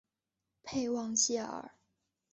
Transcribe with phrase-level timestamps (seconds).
[0.63, 1.75] 佩旺谢尔。